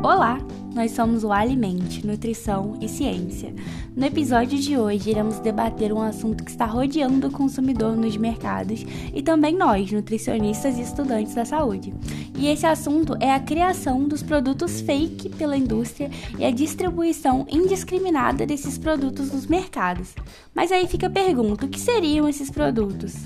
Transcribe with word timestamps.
Olá, 0.00 0.38
nós 0.72 0.92
somos 0.92 1.24
o 1.24 1.32
Alimente, 1.32 2.06
Nutrição 2.06 2.78
e 2.80 2.88
Ciência. 2.88 3.52
No 3.96 4.06
episódio 4.06 4.56
de 4.56 4.78
hoje, 4.78 5.10
iremos 5.10 5.40
debater 5.40 5.92
um 5.92 6.00
assunto 6.00 6.44
que 6.44 6.52
está 6.52 6.66
rodeando 6.66 7.26
o 7.26 7.32
consumidor 7.32 7.96
nos 7.96 8.16
mercados 8.16 8.86
e 9.12 9.20
também 9.22 9.56
nós, 9.56 9.90
nutricionistas 9.90 10.78
e 10.78 10.82
estudantes 10.82 11.34
da 11.34 11.44
saúde. 11.44 11.92
E 12.38 12.46
esse 12.46 12.64
assunto 12.64 13.16
é 13.18 13.32
a 13.34 13.40
criação 13.40 14.06
dos 14.06 14.22
produtos 14.22 14.80
fake 14.80 15.30
pela 15.30 15.56
indústria 15.56 16.08
e 16.38 16.44
a 16.44 16.52
distribuição 16.52 17.44
indiscriminada 17.50 18.46
desses 18.46 18.78
produtos 18.78 19.32
nos 19.32 19.46
mercados. 19.46 20.14
Mas 20.54 20.70
aí 20.70 20.86
fica 20.86 21.08
a 21.08 21.10
pergunta: 21.10 21.66
o 21.66 21.68
que 21.68 21.80
seriam 21.80 22.28
esses 22.28 22.50
produtos? 22.50 23.16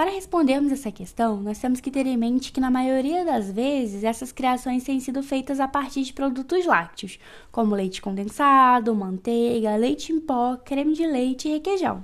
Para 0.00 0.12
respondermos 0.12 0.72
essa 0.72 0.90
questão, 0.90 1.42
nós 1.42 1.58
temos 1.58 1.78
que 1.78 1.90
ter 1.90 2.06
em 2.06 2.16
mente 2.16 2.52
que, 2.52 2.58
na 2.58 2.70
maioria 2.70 3.22
das 3.22 3.50
vezes, 3.50 4.02
essas 4.02 4.32
criações 4.32 4.82
têm 4.82 4.98
sido 4.98 5.22
feitas 5.22 5.60
a 5.60 5.68
partir 5.68 6.02
de 6.04 6.14
produtos 6.14 6.64
lácteos, 6.64 7.18
como 7.52 7.74
leite 7.74 8.00
condensado, 8.00 8.94
manteiga, 8.94 9.76
leite 9.76 10.10
em 10.10 10.18
pó, 10.18 10.56
creme 10.56 10.94
de 10.94 11.06
leite 11.06 11.48
e 11.48 11.52
requeijão. 11.52 12.02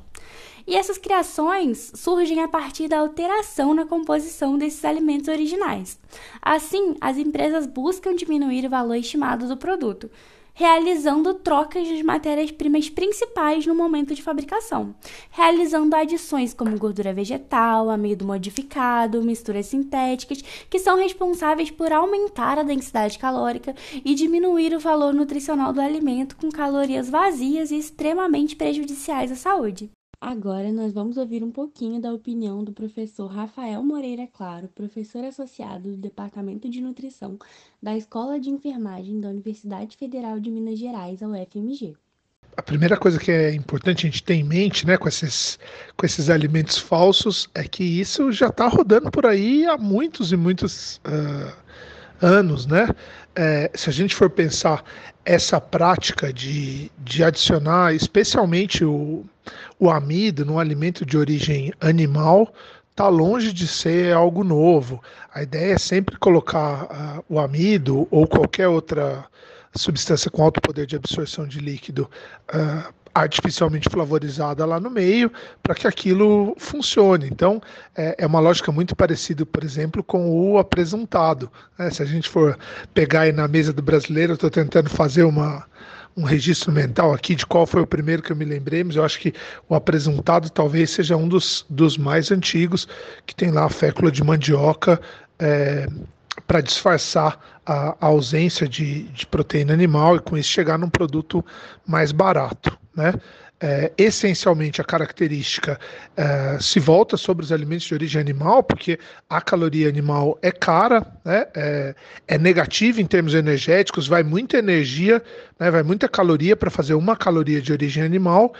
E 0.67 0.77
essas 0.77 0.99
criações 0.99 1.91
surgem 1.95 2.43
a 2.43 2.49
partir 2.49 2.87
da 2.87 2.99
alteração 2.99 3.73
na 3.73 3.87
composição 3.87 4.59
desses 4.59 4.85
alimentos 4.85 5.29
originais. 5.29 5.99
Assim, 6.43 6.97
as 7.01 7.17
empresas 7.17 7.67
buscam 7.67 8.15
diminuir 8.15 8.67
o 8.67 8.71
valor 8.71 8.97
estimado 8.97 9.49
do 9.49 9.57
produto, 9.57 10.11
realizando 10.59 11.35
trocas 11.35 11.87
das 11.87 12.01
matérias-primas 12.01 12.89
principais 12.89 13.67
no 13.67 13.75
momento 13.75 14.15
de 14.15 14.23
fabricação, 14.23 14.95
realizando 15.31 15.95
adições 15.95 16.55
como 16.55 16.79
gordura 16.79 17.13
vegetal, 17.13 17.91
amido 17.91 18.25
modificado, 18.25 19.23
misturas 19.23 19.67
sintéticas, 19.67 20.43
que 20.71 20.79
são 20.79 20.97
responsáveis 20.97 21.71
por 21.71 21.93
aumentar 21.93 22.59
a 22.59 22.63
densidade 22.63 23.19
calórica 23.19 23.75
e 24.03 24.15
diminuir 24.15 24.75
o 24.75 24.81
valor 24.81 25.13
nutricional 25.13 25.75
do 25.75 25.81
alimento 25.83 26.37
com 26.37 26.49
calorias 26.51 27.11
vazias 27.11 27.71
e 27.71 27.77
extremamente 27.77 28.57
prejudiciais 28.57 29.31
à 29.31 29.37
saúde. 29.37 29.91
Agora 30.21 30.73
nós 30.73 30.95
vamos 30.95 31.19
ouvir 31.19 31.45
um 31.45 31.51
pouquinho 31.51 32.01
da 32.01 32.13
opinião 32.13 32.65
do 32.65 32.73
professor 32.73 33.27
Rafael 33.27 33.83
Moreira 33.83 34.27
Claro, 34.33 34.69
professor 34.69 35.23
associado 35.25 35.91
do 35.91 35.97
Departamento 35.97 36.71
de 36.71 36.81
Nutrição 36.81 37.39
da 37.83 37.95
Escola 37.95 38.41
de 38.41 38.49
Enfermagem 38.49 39.21
da 39.21 39.29
Universidade 39.29 39.95
Federal 39.97 40.41
de 40.41 40.51
Minas 40.51 40.79
Gerais, 40.79 41.23
a 41.23 41.29
UFMG. 41.29 41.95
A 42.57 42.63
primeira 42.63 42.97
coisa 42.97 43.19
que 43.19 43.31
é 43.31 43.55
importante 43.55 44.07
a 44.07 44.11
gente 44.11 44.23
ter 44.23 44.35
em 44.35 44.43
mente, 44.43 44.87
né, 44.87 44.97
com 44.97 45.07
esses, 45.07 45.59
com 45.95 46.07
esses 46.07 46.31
alimentos 46.31 46.79
falsos, 46.79 47.51
é 47.55 47.65
que 47.65 47.85
isso 47.85 48.33
já 48.33 48.47
está 48.47 48.67
rodando 48.69 49.11
por 49.11 49.27
aí 49.27 49.67
há 49.67 49.77
muitos 49.77 50.33
e 50.33 50.37
muitos 50.37 50.97
uh, 51.05 51.53
anos, 52.25 52.67
né? 52.67 52.89
É, 53.35 53.71
se 53.75 53.91
a 53.91 53.93
gente 53.93 54.15
for 54.15 54.31
pensar 54.31 54.83
essa 55.23 55.61
prática 55.61 56.33
de, 56.33 56.91
de 56.99 57.23
adicionar, 57.23 57.95
especialmente 57.95 58.83
o, 58.83 59.27
o 59.79 59.91
amido 59.91 60.45
no 60.45 60.59
alimento 60.59 61.05
de 61.05 61.17
origem 61.17 61.73
animal 61.81 62.53
está 62.91 63.09
longe 63.09 63.53
de 63.53 63.69
ser 63.69 64.15
algo 64.15 64.43
novo. 64.43 65.03
A 65.35 65.43
ideia 65.43 65.75
é 65.75 65.79
sempre 65.79 66.17
colocar 66.17 66.85
uh, 66.85 67.25
o 67.29 67.39
amido 67.39 68.09
ou 68.11 68.27
qualquer 68.27 68.69
outra 68.69 69.25
substância 69.75 70.31
com 70.31 70.43
alto 70.43 70.61
poder 70.61 70.87
de 70.87 70.97
absorção 70.97 71.47
de 71.47 71.61
líquido 71.61 72.11
uh, 72.55 72.95
artificialmente 73.17 73.89
flavorizada 73.91 74.67
lá 74.67 74.79
no 74.79 74.91
meio 74.91 75.33
para 75.63 75.75
que 75.75 75.87
aquilo 75.87 76.55
funcione. 76.59 77.27
Então, 77.27 77.63
é, 77.97 78.15
é, 78.19 78.27
uma 78.27 78.41
lógica 78.41 78.71
muito 78.71 78.95
parecida, 78.95 79.47
por 79.47 79.65
exemplo, 79.65 80.05
com 80.05 80.31
o 80.31 80.59
apresentado. 80.59 81.51
Né? 81.79 81.91
Se 81.91 82.03
a 82.03 82.07
gente 82.07 82.29
for 82.29 82.59
pegar 82.93 83.23
aí 83.23 83.33
na 83.33 83.49
mesa 83.49 83.73
do 83.73 83.83
brasileiro, 83.83 84.35
estou 84.35 84.51
tentando 84.51 84.91
fazer 84.91 85.25
uma 85.25 85.67
um 86.17 86.25
registro 86.25 86.73
mental 86.73 87.13
aqui 87.13 87.35
de 87.35 87.45
qual 87.45 87.67
foi 87.67 87.83
o 87.83 87.87
primeiro 87.87 88.23
que 88.23 88.33
eu 88.33 88.37
me 88.37 88.45
lembrei, 88.45 88.83
mas 88.83 88.97
eu 88.97 89.05
acho 89.05 89.21
que 89.21 89.35
o 89.69 89.75
apresentado 89.75 90.49
talvez 90.49 90.91
seja 90.91 91.17
um 91.17 91.29
dos, 91.29 91.67
dos 91.69 91.99
mais 91.99 92.33
antigos, 92.33 92.89
que 93.27 93.35
tem 93.35 93.51
lá 93.51 93.65
a 93.67 93.69
fécula 93.69 94.11
de 94.11 94.25
mandioca 94.25 95.01
é, 95.39 95.87
para 96.47 96.61
disfarçar 96.61 97.39
a, 97.67 97.97
a 98.01 98.07
ausência 98.07 98.67
de, 98.67 99.03
de, 99.05 99.27
proteína 99.27 99.75
animal 99.75 100.17
e 100.17 100.21
com 100.21 100.39
isso 100.39 100.49
chegar 100.49 100.79
num 100.79 100.89
produto 100.89 101.45
mais 101.87 102.13
barato. 102.13 102.79
Né? 102.95 103.13
É, 103.61 103.91
essencialmente 103.97 104.81
a 104.81 104.85
característica 104.85 105.79
é, 106.17 106.59
se 106.61 106.79
volta 106.79 107.17
sobre 107.17 107.45
os 107.45 107.53
alimentos 107.53 107.87
de 107.87 107.95
origem 107.95 108.21
animal, 108.21 108.63
porque 108.63 108.99
a 109.29 109.41
caloria 109.41 109.89
animal 109.89 110.39
é 110.43 110.53
cara, 110.53 111.07
né, 111.25 111.47
é, 111.55 111.95
é 112.29 112.39
negativa 112.39 113.01
em 113.01 113.07
termos 113.07 113.35
energéticos, 113.35 114.07
vai 114.07 114.23
muita 114.23 114.59
energia, 114.59 115.23
né, 115.59 115.71
vai 115.71 115.83
muita 115.83 116.09
caloria 116.09 116.57
para 116.57 116.71
fazer 116.71 116.95
uma 116.95 117.17
caloria 117.17 117.61
de 117.61 117.73
origem 117.73 118.03
animal, 118.03 118.53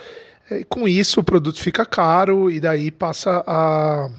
e 0.49 0.63
com 0.63 0.87
isso 0.87 1.19
o 1.19 1.23
produto 1.23 1.59
fica 1.59 1.85
caro 1.85 2.49
e 2.49 2.59
daí 2.59 2.89
passa 2.89 3.43
a, 3.45 4.09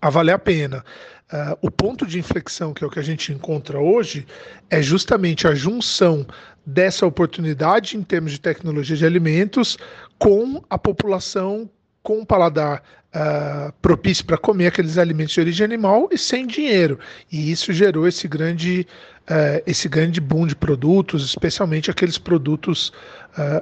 a 0.00 0.10
valer 0.10 0.32
a 0.32 0.38
pena. 0.38 0.84
Uh, 1.32 1.56
o 1.62 1.70
ponto 1.70 2.06
de 2.06 2.18
inflexão, 2.18 2.74
que 2.74 2.84
é 2.84 2.86
o 2.86 2.90
que 2.90 2.98
a 2.98 3.02
gente 3.02 3.32
encontra 3.32 3.78
hoje, 3.78 4.26
é 4.68 4.82
justamente 4.82 5.48
a 5.48 5.54
junção 5.54 6.26
dessa 6.66 7.06
oportunidade 7.06 7.96
em 7.96 8.02
termos 8.02 8.32
de 8.32 8.40
tecnologia 8.40 8.96
de 8.96 9.06
alimentos 9.06 9.78
com 10.18 10.62
a 10.68 10.78
população 10.78 11.68
com 12.02 12.18
um 12.18 12.24
paladar 12.24 12.82
uh, 13.14 13.72
propício 13.80 14.26
para 14.26 14.36
comer 14.36 14.66
aqueles 14.66 14.98
alimentos 14.98 15.32
de 15.32 15.40
origem 15.40 15.64
animal 15.64 16.08
e 16.12 16.18
sem 16.18 16.46
dinheiro. 16.46 16.98
E 17.32 17.50
isso 17.50 17.72
gerou 17.72 18.06
esse 18.06 18.28
grande, 18.28 18.86
uh, 19.22 19.62
esse 19.66 19.88
grande 19.88 20.20
boom 20.20 20.46
de 20.46 20.54
produtos, 20.54 21.24
especialmente 21.24 21.90
aqueles 21.90 22.18
produtos 22.18 22.92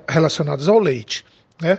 relacionados 0.06 0.68
ao 0.68 0.78
leite. 0.78 1.24
Né? 1.62 1.78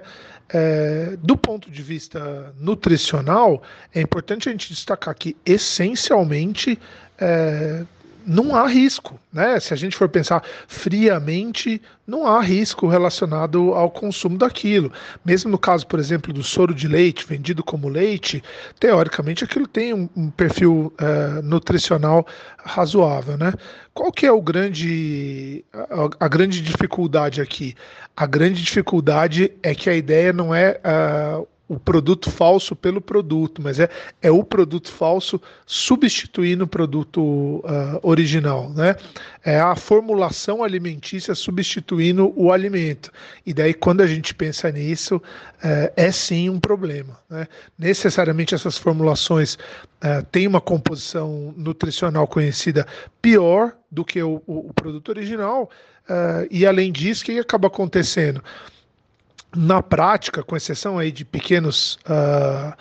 É, 0.50 1.18
do 1.22 1.36
ponto 1.36 1.72
de 1.72 1.82
vista 1.82 2.54
nutricional, 2.60 3.64
é 3.94 4.02
importante 4.02 4.50
a 4.50 4.52
gente 4.52 4.70
destacar 4.70 5.16
que, 5.16 5.36
essencialmente, 5.46 6.80
é, 7.18 7.86
não 8.26 8.56
há 8.56 8.68
risco, 8.68 9.20
né? 9.32 9.60
Se 9.60 9.74
a 9.74 9.78
gente 9.78 9.96
for 9.96 10.10
pensar 10.10 10.44
friamente, 10.68 11.82
não 12.06 12.26
há 12.26 12.42
risco 12.42 12.88
relacionado 12.88 13.74
ao 13.74 13.90
consumo 13.90 14.38
daquilo. 14.38 14.92
Mesmo 15.24 15.52
no 15.52 15.58
caso, 15.58 15.88
por 15.88 16.00
exemplo, 16.00 16.34
do 16.34 16.44
soro 16.44 16.74
de 16.74 16.88
leite 16.88 17.26
vendido 17.26 17.64
como 17.64 17.88
leite, 17.88 18.44
teoricamente 18.80 19.44
aquilo 19.44 19.68
tem 19.68 19.94
um, 19.94 20.10
um 20.16 20.30
perfil 20.30 20.94
uh, 21.00 21.42
nutricional 21.44 22.26
razoável, 22.58 23.38
né? 23.38 23.54
Qual 23.94 24.12
que 24.12 24.26
é 24.26 24.32
o 24.32 24.42
grande 24.42 25.64
a, 25.72 26.26
a, 26.26 26.28
grande 26.28 26.62
dificuldade 26.62 27.42
aqui? 27.42 27.76
A 28.16 28.26
grande 28.26 28.62
dificuldade 28.64 29.52
é 29.62 29.76
que 29.76 29.90
a 29.90 29.96
ideia 29.96 30.34
não 30.34 30.54
é 30.54 30.80
uh, 30.80 31.48
o 31.68 31.80
produto 31.80 32.30
falso 32.30 32.76
pelo 32.76 33.00
produto, 33.00 33.62
mas 33.62 33.80
é, 33.80 33.90
é 34.22 34.30
o 34.30 34.44
produto 34.44 34.92
falso 34.92 35.42
substituindo 35.66 36.66
o 36.66 36.68
produto 36.68 37.22
uh, 37.22 38.00
original, 38.02 38.70
né? 38.70 38.96
É 39.44 39.60
a 39.60 39.76
formulação 39.76 40.64
alimentícia 40.64 41.34
substituindo 41.34 42.34
o 42.36 42.52
alimento. 42.52 43.12
E 43.46 43.54
daí, 43.54 43.74
quando 43.74 44.02
a 44.02 44.08
gente 44.08 44.36
pensa 44.36 44.72
nisso, 44.72 45.18
uh, 45.18 45.92
é 45.96 46.12
sim 46.12 46.50
um 46.50 46.60
problema. 46.60 47.18
Né? 47.30 47.48
Necessariamente 47.78 48.54
essas 48.54 48.78
formulações 48.78 49.56
uh, 49.56 50.24
têm 50.32 50.48
uma 50.48 50.62
composição 50.62 51.54
nutricional 51.58 52.28
conhecida 52.28 52.86
pior 53.22 53.74
do 53.90 54.04
que 54.04 54.22
o, 54.22 54.42
o, 54.46 54.70
o 54.70 54.74
produto 54.74 55.10
original, 55.10 55.70
uh, 56.10 56.48
e 56.52 56.66
além 56.66 56.92
disso, 56.92 57.24
o 57.24 57.26
que 57.26 57.40
acaba 57.40 57.68
acontecendo? 57.68 58.44
Na 59.56 59.82
prática, 59.82 60.44
com 60.44 60.56
exceção 60.56 60.98
aí 60.98 61.12
de 61.12 61.24
pequenos, 61.24 61.98
uh, 62.06 62.74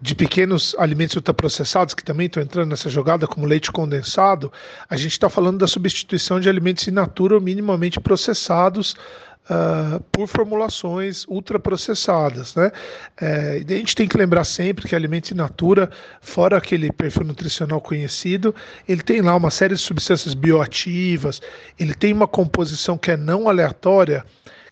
de 0.00 0.14
pequenos 0.14 0.74
alimentos 0.78 1.16
ultraprocessados, 1.16 1.94
que 1.94 2.04
também 2.04 2.26
estão 2.26 2.42
entrando 2.42 2.68
nessa 2.70 2.88
jogada, 2.88 3.26
como 3.26 3.46
leite 3.46 3.72
condensado, 3.72 4.52
a 4.88 4.96
gente 4.96 5.12
está 5.12 5.28
falando 5.28 5.58
da 5.58 5.66
substituição 5.66 6.40
de 6.40 6.48
alimentos 6.48 6.86
in 6.86 6.92
natura 6.92 7.34
ou 7.34 7.40
minimamente 7.40 7.98
processados 8.00 8.94
uh, 9.50 10.00
por 10.12 10.28
formulações 10.28 11.26
ultraprocessadas. 11.26 12.54
Né? 12.54 12.70
É, 13.20 13.62
a 13.68 13.72
gente 13.72 13.96
tem 13.96 14.06
que 14.06 14.16
lembrar 14.16 14.44
sempre 14.44 14.88
que 14.88 14.94
alimentos 14.94 15.32
in 15.32 15.34
natura, 15.34 15.90
fora 16.20 16.56
aquele 16.56 16.92
perfil 16.92 17.24
nutricional 17.24 17.80
conhecido, 17.80 18.54
ele 18.88 19.02
tem 19.02 19.20
lá 19.20 19.34
uma 19.34 19.50
série 19.50 19.74
de 19.74 19.80
substâncias 19.80 20.34
bioativas, 20.34 21.42
ele 21.78 21.94
tem 21.94 22.12
uma 22.12 22.28
composição 22.28 22.96
que 22.96 23.10
é 23.10 23.16
não 23.16 23.48
aleatória, 23.48 24.24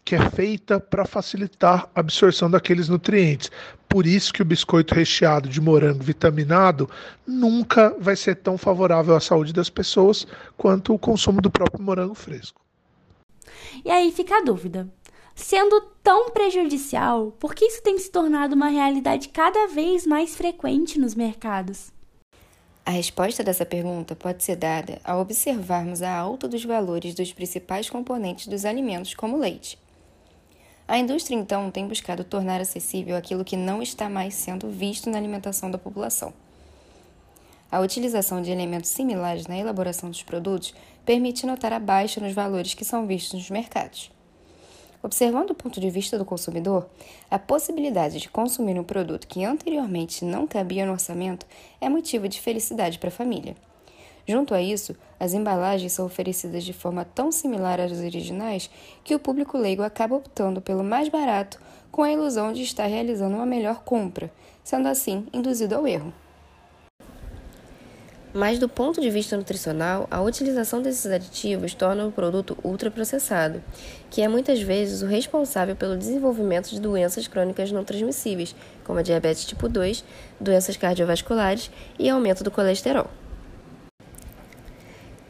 que 0.08 0.14
é 0.14 0.30
feita 0.30 0.80
para 0.80 1.04
facilitar 1.04 1.90
a 1.94 2.00
absorção 2.00 2.50
daqueles 2.50 2.88
nutrientes. 2.88 3.50
Por 3.86 4.06
isso 4.06 4.32
que 4.32 4.40
o 4.40 4.44
biscoito 4.44 4.94
recheado 4.94 5.50
de 5.50 5.60
morango 5.60 6.02
vitaminado 6.02 6.88
nunca 7.26 7.94
vai 8.00 8.16
ser 8.16 8.36
tão 8.36 8.56
favorável 8.56 9.14
à 9.14 9.20
saúde 9.20 9.52
das 9.52 9.68
pessoas 9.68 10.26
quanto 10.56 10.94
o 10.94 10.98
consumo 10.98 11.42
do 11.42 11.50
próprio 11.50 11.84
morango 11.84 12.14
fresco. 12.14 12.58
E 13.84 13.90
aí 13.90 14.10
fica 14.10 14.38
a 14.38 14.42
dúvida. 14.42 14.88
Sendo 15.34 15.78
tão 16.02 16.30
prejudicial, 16.30 17.32
por 17.32 17.54
que 17.54 17.66
isso 17.66 17.82
tem 17.82 17.98
se 17.98 18.10
tornado 18.10 18.54
uma 18.54 18.68
realidade 18.68 19.28
cada 19.28 19.66
vez 19.66 20.06
mais 20.06 20.34
frequente 20.34 20.98
nos 20.98 21.14
mercados? 21.14 21.92
A 22.82 22.92
resposta 22.92 23.44
dessa 23.44 23.66
pergunta 23.66 24.16
pode 24.16 24.42
ser 24.42 24.56
dada 24.56 25.02
ao 25.04 25.20
observarmos 25.20 26.00
a 26.00 26.16
alta 26.16 26.48
dos 26.48 26.64
valores 26.64 27.14
dos 27.14 27.30
principais 27.30 27.90
componentes 27.90 28.46
dos 28.46 28.64
alimentos, 28.64 29.12
como 29.12 29.36
o 29.36 29.40
leite. 29.40 29.78
A 30.88 30.96
indústria, 30.96 31.36
então, 31.36 31.70
tem 31.70 31.86
buscado 31.86 32.24
tornar 32.24 32.62
acessível 32.62 33.14
aquilo 33.14 33.44
que 33.44 33.58
não 33.58 33.82
está 33.82 34.08
mais 34.08 34.32
sendo 34.32 34.70
visto 34.70 35.10
na 35.10 35.18
alimentação 35.18 35.70
da 35.70 35.76
população. 35.76 36.32
A 37.70 37.80
utilização 37.80 38.40
de 38.40 38.50
elementos 38.50 38.88
similares 38.88 39.46
na 39.46 39.58
elaboração 39.58 40.08
dos 40.08 40.22
produtos 40.22 40.74
permite 41.04 41.44
notar 41.44 41.74
a 41.74 41.78
baixa 41.78 42.22
nos 42.22 42.32
valores 42.32 42.72
que 42.72 42.86
são 42.86 43.06
vistos 43.06 43.34
nos 43.34 43.50
mercados. 43.50 44.10
Observando 45.02 45.50
o 45.50 45.54
ponto 45.54 45.78
de 45.78 45.90
vista 45.90 46.16
do 46.16 46.24
consumidor, 46.24 46.88
a 47.30 47.38
possibilidade 47.38 48.18
de 48.18 48.30
consumir 48.30 48.80
um 48.80 48.84
produto 48.84 49.28
que 49.28 49.44
anteriormente 49.44 50.24
não 50.24 50.46
cabia 50.46 50.86
no 50.86 50.92
orçamento 50.92 51.46
é 51.82 51.88
motivo 51.90 52.26
de 52.26 52.40
felicidade 52.40 52.98
para 52.98 53.08
a 53.08 53.12
família. 53.12 53.54
Junto 54.28 54.52
a 54.52 54.60
isso, 54.60 54.94
as 55.18 55.32
embalagens 55.32 55.92
são 55.92 56.04
oferecidas 56.04 56.62
de 56.62 56.74
forma 56.74 57.02
tão 57.02 57.32
similar 57.32 57.80
às 57.80 57.92
originais 57.92 58.68
que 59.02 59.14
o 59.14 59.18
público 59.18 59.56
leigo 59.56 59.82
acaba 59.82 60.16
optando 60.16 60.60
pelo 60.60 60.84
mais 60.84 61.08
barato 61.08 61.58
com 61.90 62.02
a 62.02 62.12
ilusão 62.12 62.52
de 62.52 62.62
estar 62.62 62.84
realizando 62.84 63.36
uma 63.36 63.46
melhor 63.46 63.82
compra, 63.84 64.30
sendo 64.62 64.86
assim 64.86 65.26
induzido 65.32 65.74
ao 65.74 65.86
erro. 65.86 66.12
Mas 68.34 68.58
do 68.58 68.68
ponto 68.68 69.00
de 69.00 69.08
vista 69.08 69.34
nutricional, 69.34 70.06
a 70.10 70.20
utilização 70.20 70.82
desses 70.82 71.10
aditivos 71.10 71.72
torna 71.72 72.06
o 72.06 72.12
produto 72.12 72.54
ultraprocessado, 72.62 73.64
que 74.10 74.20
é 74.20 74.28
muitas 74.28 74.60
vezes 74.60 75.00
o 75.00 75.06
responsável 75.06 75.74
pelo 75.74 75.96
desenvolvimento 75.96 76.68
de 76.68 76.78
doenças 76.78 77.26
crônicas 77.26 77.72
não 77.72 77.82
transmissíveis, 77.82 78.54
como 78.84 78.98
a 78.98 79.02
diabetes 79.02 79.46
tipo 79.46 79.70
2, 79.70 80.04
doenças 80.38 80.76
cardiovasculares 80.76 81.70
e 81.98 82.10
aumento 82.10 82.44
do 82.44 82.50
colesterol. 82.50 83.08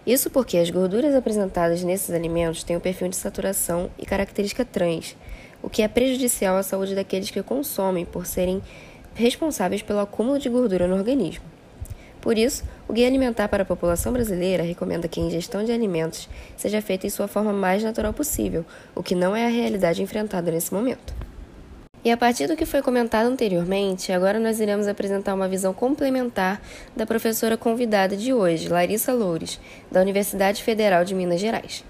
Isso 0.09 0.31
porque 0.31 0.57
as 0.57 0.71
gorduras 0.71 1.15
apresentadas 1.15 1.85
nesses 1.85 2.15
alimentos 2.15 2.65
têm 2.65 2.75
um 2.75 2.81
perfil 2.81 3.09
de 3.09 3.17
saturação 3.17 3.91
e 3.99 4.07
característica 4.07 4.65
trans, 4.65 5.15
o 5.63 5.69
que 5.69 5.83
é 5.83 5.87
prejudicial 5.87 6.57
à 6.57 6.63
saúde 6.63 6.95
daqueles 6.95 7.31
que 7.31 7.43
consomem 7.43 8.07
por 8.07 8.25
serem 8.25 8.63
responsáveis 9.15 9.83
pelo 9.83 10.01
acúmulo 10.01 10.39
de 10.39 10.49
gordura 10.49 10.89
no 10.89 10.97
organismo. 10.97 11.45
Por 12.23 12.39
isso, 12.39 12.65
o 12.89 12.95
Guia 12.95 13.07
Alimentar 13.07 13.49
para 13.49 13.65
a 13.65 13.67
População 13.67 14.11
Brasileira 14.11 14.63
recomenda 14.63 15.09
que 15.09 15.21
a 15.21 15.23
ingestão 15.23 15.63
de 15.63 15.73
alimentos 15.73 16.27
seja 16.57 16.81
feita 16.81 17.07
em 17.07 17.11
sua 17.11 17.29
forma 17.29 17.53
mais 17.53 17.83
natural 17.83 18.15
possível, 18.15 18.65
o 18.95 19.03
que 19.03 19.15
não 19.15 19.37
é 19.37 19.45
a 19.45 19.51
realidade 19.51 20.03
enfrentada 20.03 20.51
nesse 20.51 20.73
momento. 20.73 21.28
E 22.09 22.11
a 22.11 22.17
partir 22.17 22.47
do 22.47 22.57
que 22.57 22.65
foi 22.65 22.81
comentado 22.81 23.27
anteriormente, 23.27 24.13
agora 24.13 24.41
nós 24.41 24.61
iremos 24.61 24.89
apresentar 24.89 25.35
uma 25.35 25.47
visão 25.47 25.75
complementar 25.75 26.59
da 26.97 27.05
professora 27.05 27.55
convidada 27.55 28.17
de 28.17 28.33
hoje, 28.33 28.67
Larissa 28.67 29.13
Loures, 29.13 29.61
da 29.93 30.01
Universidade 30.01 30.63
Federal 30.63 31.05
de 31.05 31.15
Minas 31.15 31.39
Gerais 31.39 31.85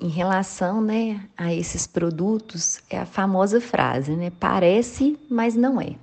em 0.00 0.08
relação 0.08 0.80
né, 0.80 1.20
a 1.36 1.52
esses 1.52 1.86
produtos 1.86 2.80
é 2.88 2.96
a 2.96 3.04
famosa 3.04 3.60
frase, 3.60 4.12
né? 4.12 4.32
Parece, 4.40 5.18
mas 5.28 5.54
não 5.54 5.78
é. 5.78 5.94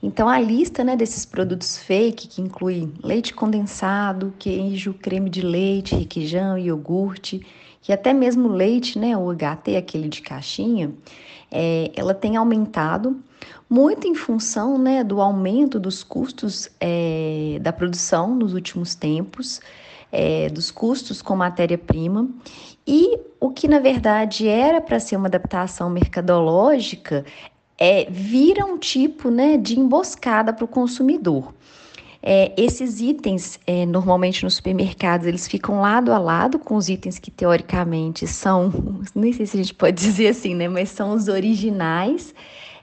Então 0.00 0.28
a 0.28 0.38
lista 0.38 0.84
né, 0.84 0.94
desses 0.94 1.26
produtos 1.26 1.76
fake, 1.76 2.28
que 2.28 2.40
inclui 2.40 2.92
leite 3.02 3.34
condensado, 3.34 4.32
queijo, 4.38 4.94
creme 4.94 5.28
de 5.28 5.42
leite, 5.42 5.96
requeijão, 5.96 6.56
iogurte 6.56 7.44
e 7.88 7.92
até 7.92 8.12
mesmo 8.12 8.48
leite, 8.48 8.98
né, 8.98 9.16
o 9.16 9.32
HT, 9.32 9.76
aquele 9.76 10.08
de 10.08 10.22
caixinha, 10.22 10.92
é, 11.50 11.90
ela 11.94 12.14
tem 12.14 12.36
aumentado 12.36 13.20
muito 13.68 14.06
em 14.06 14.14
função 14.14 14.78
né, 14.78 15.02
do 15.02 15.20
aumento 15.20 15.78
dos 15.78 16.02
custos 16.02 16.68
é, 16.80 17.58
da 17.60 17.72
produção 17.72 18.34
nos 18.34 18.54
últimos 18.54 18.94
tempos 18.94 19.60
é, 20.12 20.48
dos 20.48 20.70
custos 20.70 21.22
com 21.22 21.36
matéria-prima 21.36 22.28
e 22.86 23.18
o 23.38 23.50
que 23.50 23.68
na 23.68 23.78
verdade 23.78 24.48
era 24.48 24.80
para 24.80 24.98
ser 24.98 25.16
uma 25.16 25.28
adaptação 25.28 25.88
mercadológica 25.88 27.24
é, 27.78 28.06
vira 28.10 28.64
um 28.64 28.76
tipo 28.76 29.30
né, 29.30 29.56
de 29.56 29.78
emboscada 29.78 30.52
para 30.52 30.64
o 30.64 30.68
consumidor. 30.68 31.54
É, 32.22 32.52
esses 32.56 33.00
itens, 33.00 33.58
é, 33.66 33.86
normalmente 33.86 34.44
nos 34.44 34.54
supermercados, 34.54 35.26
eles 35.26 35.48
ficam 35.48 35.80
lado 35.80 36.12
a 36.12 36.18
lado 36.18 36.58
com 36.58 36.76
os 36.76 36.88
itens 36.88 37.18
que 37.18 37.30
teoricamente 37.30 38.26
são, 38.26 38.70
nem 39.14 39.32
sei 39.32 39.46
se 39.46 39.56
a 39.56 39.62
gente 39.62 39.74
pode 39.74 39.96
dizer 40.02 40.28
assim, 40.28 40.54
né, 40.54 40.68
mas 40.68 40.90
são 40.90 41.12
os 41.14 41.28
originais. 41.28 42.34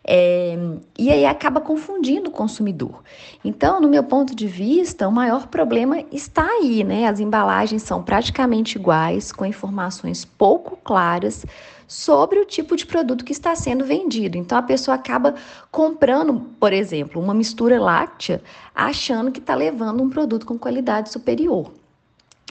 É, 0.09 0.57
e 0.97 1.11
aí 1.11 1.25
acaba 1.25 1.59
confundindo 1.59 2.29
o 2.29 2.31
consumidor. 2.31 3.03
Então, 3.43 3.81
no 3.81 3.89
meu 3.89 4.03
ponto 4.03 4.33
de 4.33 4.47
vista, 4.47 5.05
o 5.05 5.11
maior 5.11 5.47
problema 5.47 6.01
está 6.13 6.45
aí, 6.45 6.81
né? 6.81 7.07
As 7.07 7.19
embalagens 7.19 7.83
são 7.83 8.01
praticamente 8.01 8.77
iguais, 8.77 9.33
com 9.33 9.45
informações 9.45 10.23
pouco 10.23 10.77
claras 10.81 11.45
sobre 11.85 12.39
o 12.39 12.45
tipo 12.45 12.77
de 12.77 12.85
produto 12.85 13.25
que 13.25 13.33
está 13.33 13.53
sendo 13.53 13.83
vendido. 13.83 14.37
Então, 14.37 14.57
a 14.57 14.61
pessoa 14.61 14.95
acaba 14.95 15.35
comprando, 15.69 16.39
por 16.57 16.71
exemplo, 16.71 17.21
uma 17.21 17.33
mistura 17.33 17.77
láctea, 17.77 18.41
achando 18.73 19.29
que 19.29 19.39
está 19.39 19.55
levando 19.55 20.01
um 20.01 20.09
produto 20.09 20.45
com 20.45 20.57
qualidade 20.57 21.11
superior. 21.11 21.71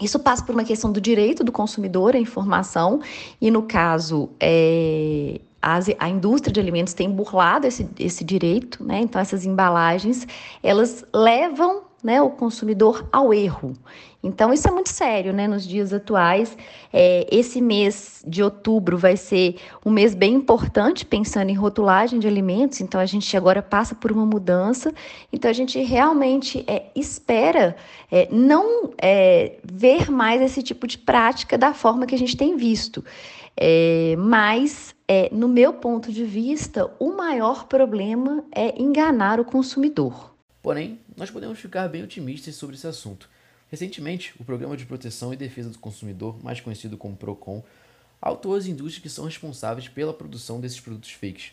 Isso 0.02 0.18
passa 0.18 0.44
por 0.44 0.54
uma 0.54 0.64
questão 0.64 0.92
do 0.92 1.00
direito 1.00 1.42
do 1.42 1.50
consumidor 1.50 2.14
à 2.14 2.18
informação, 2.18 3.00
e 3.40 3.50
no 3.50 3.62
caso, 3.62 4.28
é, 4.38 5.40
as, 5.66 5.88
a 5.98 6.08
indústria 6.08 6.52
de 6.52 6.60
alimentos 6.60 6.94
tem 6.94 7.10
burlado 7.10 7.66
esse, 7.66 7.88
esse 7.98 8.22
direito, 8.24 8.84
né? 8.84 9.00
Então, 9.00 9.20
essas 9.20 9.44
embalagens, 9.44 10.24
elas 10.62 11.04
levam 11.12 11.82
né, 12.04 12.22
o 12.22 12.30
consumidor 12.30 13.04
ao 13.12 13.34
erro. 13.34 13.72
Então, 14.22 14.52
isso 14.52 14.68
é 14.68 14.70
muito 14.70 14.90
sério, 14.90 15.32
né? 15.32 15.48
Nos 15.48 15.66
dias 15.66 15.92
atuais, 15.92 16.56
é, 16.92 17.26
esse 17.32 17.60
mês 17.60 18.22
de 18.24 18.44
outubro 18.44 18.96
vai 18.96 19.16
ser 19.16 19.56
um 19.84 19.90
mês 19.90 20.14
bem 20.14 20.34
importante, 20.34 21.04
pensando 21.04 21.50
em 21.50 21.54
rotulagem 21.54 22.20
de 22.20 22.28
alimentos. 22.28 22.80
Então, 22.80 23.00
a 23.00 23.06
gente 23.06 23.36
agora 23.36 23.60
passa 23.60 23.92
por 23.92 24.12
uma 24.12 24.24
mudança. 24.24 24.94
Então, 25.32 25.50
a 25.50 25.54
gente 25.54 25.82
realmente 25.82 26.64
é, 26.68 26.84
espera 26.94 27.74
é, 28.08 28.28
não 28.30 28.92
é, 29.02 29.58
ver 29.64 30.12
mais 30.12 30.40
esse 30.40 30.62
tipo 30.62 30.86
de 30.86 30.96
prática 30.96 31.58
da 31.58 31.74
forma 31.74 32.06
que 32.06 32.14
a 32.14 32.18
gente 32.18 32.36
tem 32.36 32.56
visto. 32.56 33.02
É, 33.56 34.14
mas 34.18 34.94
é, 35.08 35.30
no 35.32 35.48
meu 35.48 35.72
ponto 35.72 36.12
de 36.12 36.24
vista, 36.24 36.92
o 36.98 37.12
maior 37.12 37.66
problema 37.66 38.44
é 38.54 38.80
enganar 38.80 39.40
o 39.40 39.44
consumidor. 39.44 40.34
Porém, 40.60 41.00
nós 41.16 41.30
podemos 41.30 41.58
ficar 41.58 41.88
bem 41.88 42.02
otimistas 42.02 42.54
sobre 42.56 42.76
esse 42.76 42.86
assunto. 42.86 43.30
Recentemente, 43.68 44.34
o 44.38 44.44
Programa 44.44 44.76
de 44.76 44.84
Proteção 44.84 45.32
e 45.32 45.36
Defesa 45.36 45.70
do 45.70 45.78
Consumidor, 45.78 46.42
mais 46.42 46.60
conhecido 46.60 46.96
como 46.96 47.16
PROCON, 47.16 47.64
autuou 48.20 48.56
as 48.56 48.66
indústrias 48.66 49.02
que 49.02 49.08
são 49.08 49.24
responsáveis 49.24 49.88
pela 49.88 50.12
produção 50.12 50.60
desses 50.60 50.80
produtos 50.80 51.12
fakes. 51.12 51.52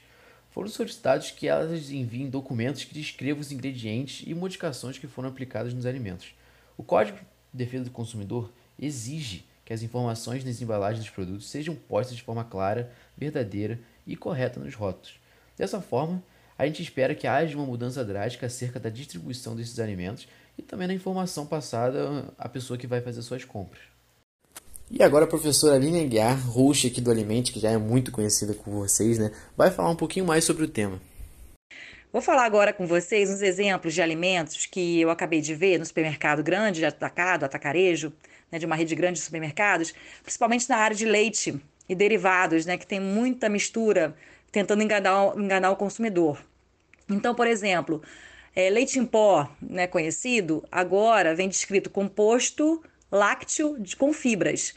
Foram 0.52 0.70
solicitados 0.70 1.32
que 1.32 1.48
elas 1.48 1.90
enviem 1.90 2.30
documentos 2.30 2.84
que 2.84 2.94
descrevam 2.94 3.42
os 3.42 3.52
ingredientes 3.52 4.24
e 4.28 4.34
modificações 4.36 5.00
que 5.00 5.08
foram 5.08 5.30
aplicadas 5.30 5.74
nos 5.74 5.86
alimentos. 5.86 6.36
O 6.78 6.84
Código 6.84 7.18
de 7.18 7.26
Defesa 7.54 7.86
do 7.86 7.92
Consumidor 7.92 8.52
exige 8.80 9.46
que 9.66 9.74
as 9.74 9.82
informações 9.82 10.44
nas 10.44 10.62
embalagens 10.62 11.04
dos 11.04 11.14
produtos 11.14 11.50
sejam 11.50 11.76
postas 11.76 12.18
de 12.18 12.24
forma 12.24 12.44
clara, 12.44 12.92
verdadeira 13.18 13.80
e 14.06 14.16
correta 14.16 14.60
nos 14.60 14.76
rótulos. 14.76 15.16
Dessa 15.58 15.82
forma, 15.82 16.22
a 16.58 16.66
gente 16.66 16.82
espera 16.82 17.16
que 17.16 17.28
haja 17.28 17.58
uma 17.58 17.66
mudança 17.66 18.04
drástica 18.04 18.46
acerca 18.46 18.80
da 18.80 18.90
distribuição 18.90 19.56
desses 19.56 19.80
alimentos 19.80 20.28
e 20.58 20.62
também 20.62 20.88
na 20.88 20.94
informação 20.94 21.46
passada 21.46 22.34
à 22.38 22.48
pessoa 22.48 22.78
que 22.78 22.88
vai 22.88 23.02
fazer 23.02 23.22
suas 23.22 23.44
compras. 23.44 23.82
E 24.92 25.02
agora 25.02 25.26
a 25.26 25.28
professora 25.28 25.76
Aline 25.76 26.02
Aguiar, 26.02 26.38
host 26.50 26.88
aqui 26.88 27.02
do 27.02 27.10
Alimente, 27.10 27.52
que 27.52 27.60
já 27.60 27.72
é 27.72 27.78
muito 27.78 28.12
conhecida 28.12 28.54
com 28.54 28.72
vocês, 28.72 29.18
né, 29.18 29.32
vai 29.58 29.72
falar 29.72 29.90
um 29.90 29.96
pouquinho 29.96 30.26
mais 30.26 30.44
sobre 30.44 30.64
o 30.64 30.68
tema. 30.68 31.02
Vou 32.12 32.22
falar 32.22 32.46
agora 32.46 32.72
com 32.72 32.86
vocês 32.86 33.28
uns 33.32 33.42
exemplos 33.42 33.92
de 33.92 34.02
alimentos 34.02 34.68
que 34.68 35.02
eu 35.02 35.10
acabei 35.10 35.42
de 35.42 35.56
ver 35.56 35.80
no 35.80 35.86
supermercado 35.86 36.44
grande, 36.44 36.80
de 36.80 36.86
atacado, 36.86 37.44
atacarejo, 37.44 38.14
né, 38.54 38.60
de 38.60 38.68
uma 38.68 38.76
rede 38.76 38.94
grande 38.94 39.18
de 39.18 39.26
supermercados, 39.26 39.96
principalmente 40.22 40.70
na 40.70 40.78
área 40.78 40.96
de 40.96 41.06
leite 41.06 41.60
e 41.90 41.96
derivados, 41.96 42.68
né, 42.68 42.78
que 42.78 42.86
tem 42.86 43.00
muita 43.00 43.50
mistura, 43.50 44.16
tentando 44.52 44.84
enganar, 44.84 45.36
enganar 45.36 45.72
o 45.72 45.76
consumidor. 45.76 46.40
Então, 47.10 47.34
por 47.34 47.48
exemplo, 47.48 48.04
é, 48.56 48.70
leite 48.70 49.00
em 49.00 49.06
pó, 49.08 49.50
né, 49.60 49.88
conhecido, 49.88 50.64
agora 50.72 51.34
vem 51.34 51.50
descrito 51.50 51.90
composto 51.90 52.84
lácteo 53.12 53.76
de, 53.80 53.96
com 53.96 54.14
fibras. 54.14 54.76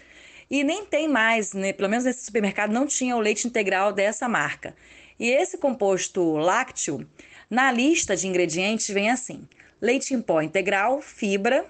E 0.51 0.65
nem 0.65 0.87
tem 0.87 1.07
mais, 1.07 1.53
né, 1.53 1.75
pelo 1.75 1.91
menos 1.91 2.07
nesse 2.07 2.25
supermercado 2.25 2.73
não 2.73 2.87
tinha 2.87 3.15
o 3.15 3.21
leite 3.21 3.47
integral 3.47 3.93
dessa 3.93 4.27
marca. 4.27 4.75
E 5.21 5.29
esse 5.29 5.59
composto 5.59 6.37
lácteo, 6.37 7.07
na 7.51 7.71
lista 7.71 8.17
de 8.17 8.27
ingredientes, 8.27 8.89
vem 8.89 9.11
assim: 9.11 9.47
leite 9.83 10.15
em 10.15 10.23
pó 10.23 10.41
integral, 10.41 11.03
fibra, 11.03 11.67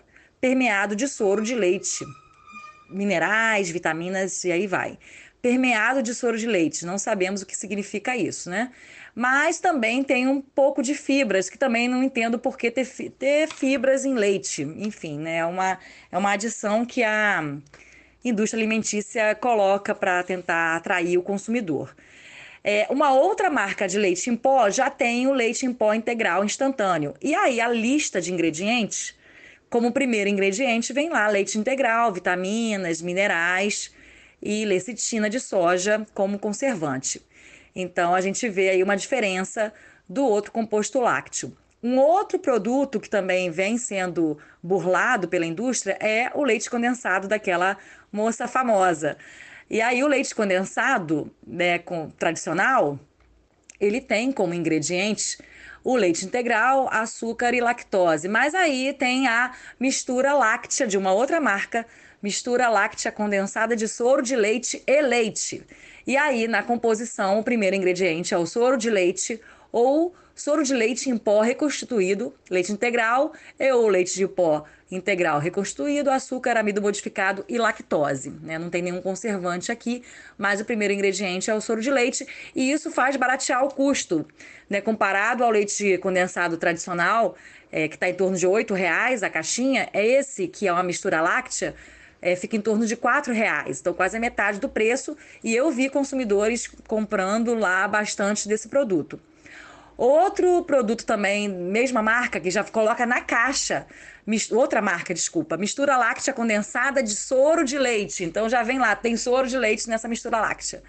permeado 0.47 0.95
de 0.95 1.09
soro 1.09 1.43
de 1.43 1.57
leite, 1.57 2.07
minerais, 2.89 3.69
vitaminas 3.69 4.45
e 4.45 4.53
aí 4.53 4.65
vai. 4.69 4.97
Permeado 5.43 6.01
de 6.01 6.15
soro 6.15 6.39
de 6.39 6.47
leite, 6.47 6.87
não 6.87 6.99
sabemos 6.99 7.43
o 7.43 7.47
que 7.47 7.57
significa 7.57 8.17
isso, 8.17 8.49
né? 8.49 8.71
mas 9.13 9.59
também 9.59 10.05
tem 10.05 10.29
um 10.29 10.41
pouco 10.41 10.83
de 10.83 10.95
fibras, 10.95 11.51
que 11.51 11.59
também 11.59 11.89
não 11.89 12.01
entendo 12.01 12.39
por 12.39 12.57
que 12.57 12.71
ter, 12.71 12.87
ter 13.19 13.49
fibras 13.49 14.05
em 14.05 14.15
leite. 14.15 14.63
Enfim, 14.63 15.19
né? 15.19 15.39
é, 15.39 15.45
uma, 15.45 15.79
é 16.13 16.17
uma 16.17 16.31
adição 16.31 16.87
que 16.87 17.03
a 17.03 17.43
indústria 18.25 18.61
alimentícia 18.61 19.35
coloca 19.35 19.97
para 19.97 20.23
tentar 20.23 20.77
atrair 20.77 21.19
o 21.19 21.23
consumidor. 21.23 21.93
É, 22.63 22.87
uma 22.89 23.13
outra 23.13 23.51
marca 23.51 23.89
de 23.89 23.99
leite 23.99 24.31
em 24.31 24.37
pó 24.37 24.71
já 24.71 24.91
tem 24.91 25.27
o 25.27 25.33
leite 25.33 25.67
em 25.67 25.73
pó 25.73 25.93
integral 25.93 26.45
instantâneo. 26.45 27.15
E 27.21 27.35
aí 27.35 27.61
a 27.61 27.69
lista 27.69 28.21
de 28.21 28.33
ingredientes, 28.33 29.17
como 29.69 29.93
primeiro 29.93 30.31
ingrediente, 30.31 30.93
vem 30.93 31.11
lá 31.11 31.27
leite 31.29 31.59
integral, 31.59 32.13
vitaminas, 32.13 33.03
minerais 33.03 33.93
e 34.43 34.65
lecitina 34.65 35.29
de 35.29 35.41
soja 35.41 36.07
como 36.15 36.39
conservante. 36.39 37.21
Então 37.75 38.15
a 38.15 38.21
gente 38.21 38.49
vê 38.49 38.71
aí 38.71 38.83
uma 38.83 38.97
diferença 38.97 39.73
do 40.09 40.25
outro 40.25 40.53
composto 40.53 41.01
lácteo. 41.01 41.57
Um 41.83 41.99
outro 41.99 42.39
produto 42.39 42.99
que 42.99 43.09
também 43.09 43.51
vem 43.51 43.77
sendo 43.77 44.39
burlado 44.63 45.29
pela 45.29 45.45
indústria 45.45 45.97
é 46.01 46.31
o 46.35 46.43
leite 46.43 46.71
condensado 46.71 47.29
daquela 47.29 47.77
moça 48.11 48.49
famosa. 48.49 49.17
E 49.69 49.81
aí 49.81 50.03
o 50.03 50.07
leite 50.07 50.35
condensado, 50.35 51.31
né, 51.47 51.79
com, 51.79 52.09
tradicional, 52.11 52.99
ele 53.79 54.01
tem 54.01 54.33
como 54.33 54.55
ingredientes 54.55 55.39
o 55.87 55.95
leite 55.95 56.27
integral, 56.27 56.89
açúcar 56.91 57.55
e 57.55 57.61
lactose. 57.61 58.27
Mas 58.27 58.57
aí 58.57 58.93
tem 58.93 59.29
a 59.29 59.53
mistura 59.79 60.35
láctea 60.35 60.85
de 60.85 60.99
uma 60.99 61.13
outra 61.13 61.41
marca, 61.41 61.87
mistura 62.21 62.69
láctea 62.69 63.13
condensada 63.13 63.77
de 63.77 63.87
soro 63.87 64.21
de 64.21 64.35
leite 64.35 64.83
e 64.85 65.01
leite. 65.01 65.65
E 66.05 66.17
aí, 66.17 66.49
na 66.49 66.61
composição, 66.61 67.39
o 67.39 67.45
primeiro 67.45 67.77
ingrediente 67.77 68.35
é 68.35 68.39
o 68.39 68.47
soro 68.47 68.77
de 68.77 68.91
leite 68.91 69.41
ou 69.71 70.13
soro 70.37 70.63
de 70.63 70.75
leite 70.75 71.09
em 71.09 71.17
pó 71.17 71.41
reconstituído, 71.41 72.33
leite 72.51 72.71
integral 72.71 73.33
e 73.59 73.73
ou 73.73 73.89
leite 73.89 74.15
de 74.15 74.29
pó 74.29 74.65
integral 74.91 75.41
reconstituído, 75.41 76.11
açúcar, 76.11 76.57
amido 76.57 76.81
modificado 76.81 77.45
e 77.49 77.59
lactose. 77.59 78.31
Né? 78.43 78.59
Não 78.59 78.71
tem 78.71 78.83
nenhum 78.83 79.01
conservante 79.01 79.73
aqui, 79.73 80.05
mas 80.39 80.61
o 80.61 80.65
primeiro 80.65 80.95
ingrediente 80.95 81.51
é 81.51 81.55
o 81.55 81.61
soro 81.61 81.81
de 81.81 81.91
leite 81.91 82.27
e 82.55 82.71
isso 82.71 82.91
faz 82.91 83.17
baratear 83.17 83.65
o 83.65 83.69
custo. 83.69 84.25
Né? 84.71 84.81
Comparado 84.81 85.43
ao 85.43 85.51
leite 85.51 85.99
condensado 85.99 86.57
tradicional, 86.57 87.35
é, 87.73 87.89
que 87.89 87.97
está 87.97 88.09
em 88.09 88.15
torno 88.15 88.37
de 88.37 88.47
R$ 88.47 88.65
reais 88.75 89.23
a 89.23 89.31
caixinha, 89.31 89.89
é 89.93 90.07
esse 90.07 90.47
que 90.47 90.69
é 90.69 90.73
uma 90.73 90.83
mistura 90.83 91.21
láctea, 91.21 91.75
é, 92.23 92.37
fica 92.37 92.57
em 92.57 92.61
torno 92.61 92.87
de 92.87 92.95
R$ 92.95 93.33
reais, 93.33 93.81
então 93.81 93.93
quase 93.93 94.17
a 94.17 94.21
metade 94.21 94.61
do 94.61 94.69
preço. 94.69 95.17
E 95.43 95.55
eu 95.55 95.71
vi 95.71 95.89
consumidores 95.89 96.69
comprando 96.87 97.55
lá 97.55 97.89
bastante 97.89 98.49
desse 98.49 98.69
produto. 98.69 99.19
Outro 99.97 100.63
produto 100.65 101.07
também, 101.07 101.49
mesma 101.49 102.03
marca, 102.03 102.39
que 102.39 102.51
já 102.51 102.63
coloca 102.63 103.07
na 103.07 103.23
caixa, 103.23 103.87
outra 104.51 104.83
marca, 104.83 105.15
desculpa, 105.15 105.57
mistura 105.57 105.97
láctea 105.97 106.35
condensada 106.35 107.03
de 107.03 107.15
soro 107.15 107.65
de 107.65 107.79
leite. 107.79 108.23
Então 108.23 108.49
já 108.49 108.63
vem 108.63 108.79
lá, 108.79 108.95
tem 108.95 109.17
soro 109.17 109.49
de 109.49 109.57
leite 109.57 109.89
nessa 109.89 110.07
mistura 110.07 110.39
láctea. 110.39 110.83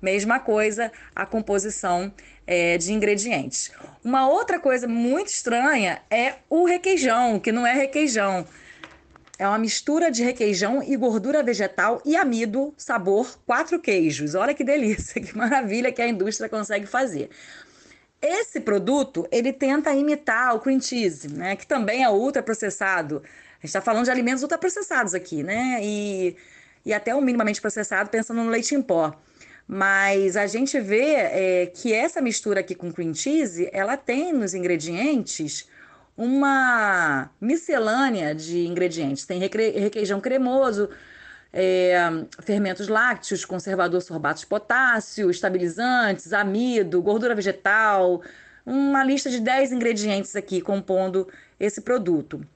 Mesma 0.00 0.38
coisa 0.38 0.90
a 1.14 1.26
composição 1.26 2.12
é, 2.46 2.78
de 2.78 2.92
ingredientes. 2.92 3.72
Uma 4.02 4.28
outra 4.28 4.58
coisa 4.58 4.86
muito 4.86 5.28
estranha 5.28 6.00
é 6.10 6.36
o 6.48 6.64
requeijão, 6.64 7.38
que 7.38 7.52
não 7.52 7.66
é 7.66 7.74
requeijão. 7.74 8.46
É 9.38 9.46
uma 9.46 9.58
mistura 9.58 10.10
de 10.10 10.22
requeijão 10.22 10.82
e 10.82 10.96
gordura 10.96 11.42
vegetal 11.42 12.00
e 12.06 12.16
amido, 12.16 12.72
sabor 12.76 13.38
quatro 13.44 13.78
queijos. 13.78 14.34
Olha 14.34 14.54
que 14.54 14.64
delícia, 14.64 15.20
que 15.20 15.36
maravilha 15.36 15.92
que 15.92 16.00
a 16.00 16.08
indústria 16.08 16.48
consegue 16.48 16.86
fazer. 16.86 17.28
Esse 18.20 18.60
produto, 18.60 19.26
ele 19.30 19.52
tenta 19.52 19.92
imitar 19.92 20.54
o 20.54 20.60
cream 20.60 20.80
cheese, 20.80 21.28
né, 21.28 21.54
que 21.56 21.66
também 21.66 22.02
é 22.02 22.08
ultraprocessado. 22.08 23.22
A 23.24 23.56
gente 23.58 23.66
está 23.66 23.80
falando 23.80 24.04
de 24.04 24.10
alimentos 24.10 24.42
ultraprocessados 24.42 25.14
aqui, 25.14 25.42
né, 25.42 25.78
e, 25.82 26.36
e 26.84 26.92
até 26.94 27.14
o 27.14 27.20
minimamente 27.20 27.60
processado, 27.60 28.10
pensando 28.10 28.42
no 28.42 28.50
leite 28.50 28.74
em 28.74 28.82
pó. 28.82 29.14
Mas 29.68 30.36
a 30.36 30.46
gente 30.46 30.78
vê 30.80 31.14
é, 31.14 31.66
que 31.66 31.92
essa 31.92 32.20
mistura 32.20 32.60
aqui 32.60 32.74
com 32.74 32.92
cream 32.92 33.12
cheese, 33.12 33.68
ela 33.72 33.96
tem 33.96 34.32
nos 34.32 34.54
ingredientes 34.54 35.68
uma 36.16 37.30
miscelânea 37.40 38.34
de 38.34 38.66
ingredientes. 38.66 39.26
Tem 39.26 39.38
requeijão 39.38 40.20
cremoso, 40.20 40.88
é, 41.58 41.96
fermentos 42.42 42.86
lácteos, 42.86 43.46
conservador 43.46 44.02
sorbato 44.02 44.40
de 44.40 44.46
potássio, 44.46 45.30
estabilizantes, 45.30 46.34
amido, 46.34 47.00
gordura 47.00 47.34
vegetal, 47.34 48.20
uma 48.66 49.02
lista 49.02 49.30
de 49.30 49.40
10 49.40 49.72
ingredientes 49.72 50.36
aqui 50.36 50.60
compondo 50.60 51.26
esse 51.58 51.80
produto. 51.80 52.46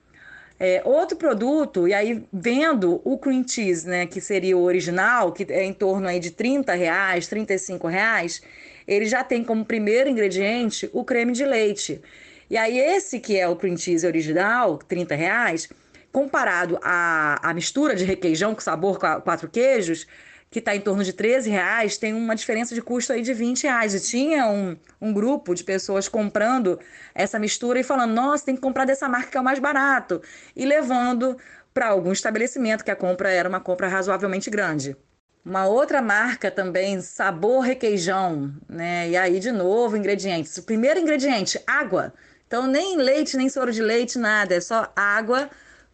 É, 0.59 0.83
outro 0.85 1.17
produto, 1.17 1.89
e 1.89 1.95
aí 1.95 2.23
vendo 2.31 3.01
o 3.03 3.17
cream 3.17 3.43
cheese, 3.49 3.89
né, 3.89 4.05
que 4.05 4.21
seria 4.21 4.55
o 4.59 4.63
original, 4.63 5.33
que 5.33 5.51
é 5.51 5.65
em 5.65 5.73
torno 5.73 6.07
aí 6.07 6.21
de 6.21 6.33
30 6.33 6.75
reais, 6.75 7.27
35 7.27 7.89
reais, 7.89 8.43
ele 8.87 9.07
já 9.07 9.25
tem 9.25 9.43
como 9.43 9.65
primeiro 9.65 10.11
ingrediente 10.11 10.91
o 10.93 11.03
creme 11.03 11.33
de 11.33 11.47
leite. 11.47 12.03
E 12.51 12.59
aí, 12.59 12.79
esse 12.79 13.19
que 13.19 13.39
é 13.39 13.49
o 13.49 13.57
cream 13.57 13.79
cheese 13.79 14.07
original, 14.07 14.77
30 14.77 15.15
reais, 15.15 15.71
comparado 16.13 16.79
à, 16.83 17.51
à 17.51 17.55
mistura 17.55 17.95
de 17.95 18.05
requeijão 18.05 18.55
com 18.55 18.61
sabor 18.61 18.99
quatro 18.99 19.49
queijos, 19.49 20.07
que 20.51 20.59
está 20.59 20.75
em 20.75 20.81
torno 20.81 21.05
de 21.05 21.13
13 21.13 21.49
reais, 21.49 21.97
tem 21.97 22.13
uma 22.13 22.35
diferença 22.35 22.75
de 22.75 22.83
custo 22.83 23.13
aí 23.13 23.23
de 23.23 23.33
20 23.33 23.63
reais. 23.63 23.95
E 23.95 24.01
tinha 24.01 24.47
um, 24.47 24.77
um 25.01 25.13
grupo 25.13 25.55
de 25.55 25.63
pessoas 25.63 26.09
comprando 26.09 26.79
essa 27.15 27.39
mistura 27.39 27.79
e 27.79 27.85
falando: 27.85 28.13
nossa, 28.13 28.45
tem 28.45 28.57
que 28.57 28.61
comprar 28.61 28.85
dessa 28.85 29.09
marca 29.09 29.31
que 29.31 29.37
é 29.37 29.41
o 29.41 29.45
mais 29.45 29.61
barato. 29.61 30.21
E 30.57 30.65
levando 30.65 31.37
para 31.73 31.89
algum 31.89 32.11
estabelecimento 32.11 32.85
que 32.85 32.91
a 32.91 32.97
compra 32.97 33.31
era 33.31 33.49
uma 33.49 33.61
compra 33.61 33.87
razoavelmente 33.87 34.51
grande. 34.51 34.97
Uma 35.45 35.67
outra 35.67 36.03
marca 36.03 36.51
também, 36.51 37.01
sabor 37.01 37.61
requeijão, 37.61 38.53
né? 38.69 39.09
E 39.09 39.17
aí, 39.17 39.39
de 39.39 39.53
novo, 39.53 39.97
ingredientes. 39.97 40.57
O 40.59 40.65
primeiro 40.65 40.99
ingrediente, 40.99 41.63
água. 41.67 42.13
Então, 42.47 42.67
nem 42.67 42.97
leite, 42.97 43.37
nem 43.37 43.49
soro 43.49 43.73
de 43.73 43.81
leite, 43.81 44.19
nada, 44.19 44.55
é 44.57 44.61
só 44.61 44.93
água 44.97 45.49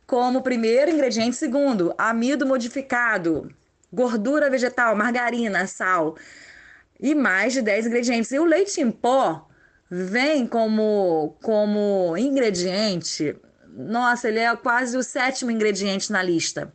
como 0.07 0.43
primeiro 0.43 0.91
ingrediente. 0.91 1.37
Segundo, 1.37 1.95
amido 1.99 2.47
modificado, 2.47 3.51
gordura 3.93 4.49
vegetal, 4.51 4.95
margarina, 4.97 5.67
sal 5.67 6.17
e 7.01 7.15
mais 7.15 7.53
de 7.53 7.63
10 7.63 7.87
ingredientes. 7.87 8.31
E 8.33 8.39
o 8.39 8.45
leite 8.45 8.81
em 8.81 8.91
pó 8.91 9.47
vem 9.91 10.47
como, 10.47 11.37
como 11.43 12.17
ingrediente, 12.17 13.37
nossa, 13.77 14.29
ele 14.29 14.39
é 14.39 14.57
quase 14.57 14.97
o 14.97 15.03
sétimo 15.03 15.51
ingrediente 15.51 16.11
na 16.11 16.23
lista. 16.23 16.73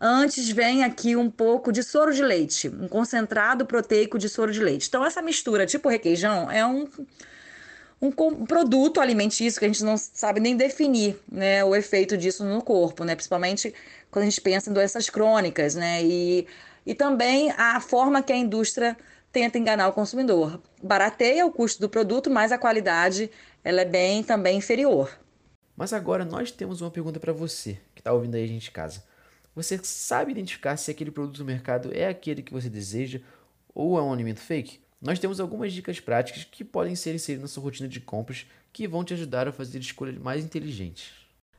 Antes 0.00 0.50
vem 0.50 0.82
aqui 0.82 1.14
um 1.14 1.30
pouco 1.30 1.70
de 1.70 1.80
soro 1.84 2.12
de 2.12 2.22
leite, 2.22 2.68
um 2.68 2.88
concentrado 2.88 3.64
proteico 3.64 4.18
de 4.18 4.28
soro 4.28 4.50
de 4.50 4.60
leite. 4.60 4.88
Então, 4.88 5.06
essa 5.06 5.22
mistura 5.22 5.64
tipo 5.64 5.88
requeijão 5.88 6.50
é 6.50 6.66
um 6.66 6.88
um 8.02 8.10
produto 8.10 9.00
alimentício 9.00 9.60
que 9.60 9.64
a 9.64 9.68
gente 9.68 9.84
não 9.84 9.96
sabe 9.96 10.40
nem 10.40 10.56
definir 10.56 11.16
né, 11.30 11.64
o 11.64 11.74
efeito 11.76 12.16
disso 12.16 12.44
no 12.44 12.60
corpo, 12.60 13.04
né? 13.04 13.14
principalmente 13.14 13.72
quando 14.10 14.24
a 14.24 14.28
gente 14.28 14.40
pensa 14.40 14.68
em 14.68 14.72
doenças 14.72 15.08
crônicas, 15.08 15.76
né? 15.76 16.02
E, 16.02 16.46
e 16.84 16.94
também 16.94 17.52
a 17.52 17.80
forma 17.80 18.20
que 18.20 18.32
a 18.32 18.36
indústria 18.36 18.96
tenta 19.32 19.56
enganar 19.56 19.88
o 19.88 19.92
consumidor. 19.92 20.60
Barateia 20.82 21.46
o 21.46 21.52
custo 21.52 21.80
do 21.80 21.88
produto, 21.88 22.28
mas 22.28 22.50
a 22.50 22.58
qualidade 22.58 23.30
ela 23.62 23.82
é 23.82 23.84
bem 23.84 24.22
também 24.24 24.58
inferior. 24.58 25.16
Mas 25.76 25.92
agora 25.92 26.24
nós 26.24 26.50
temos 26.50 26.80
uma 26.80 26.90
pergunta 26.90 27.20
para 27.20 27.32
você 27.32 27.78
que 27.94 28.00
está 28.00 28.12
ouvindo 28.12 28.34
aí 28.34 28.44
a 28.44 28.48
gente 28.48 28.68
em 28.68 28.72
casa. 28.72 29.04
Você 29.54 29.78
sabe 29.82 30.32
identificar 30.32 30.76
se 30.76 30.90
aquele 30.90 31.10
produto 31.10 31.38
no 31.38 31.44
mercado 31.44 31.90
é 31.94 32.08
aquele 32.08 32.42
que 32.42 32.52
você 32.52 32.68
deseja 32.68 33.20
ou 33.74 33.96
é 33.98 34.02
um 34.02 34.12
alimento 34.12 34.40
fake? 34.40 34.80
Nós 35.02 35.18
temos 35.18 35.40
algumas 35.40 35.72
dicas 35.72 35.98
práticas 35.98 36.44
que 36.44 36.62
podem 36.62 36.94
ser 36.94 37.12
inseridas 37.12 37.42
na 37.42 37.48
sua 37.48 37.64
rotina 37.64 37.88
de 37.88 37.98
compras 37.98 38.46
que 38.72 38.86
vão 38.86 39.02
te 39.02 39.12
ajudar 39.12 39.48
a 39.48 39.52
fazer 39.52 39.80
escolhas 39.80 40.16
mais 40.16 40.44
inteligentes. 40.44 41.10